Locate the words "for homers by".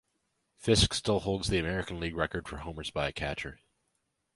2.49-3.07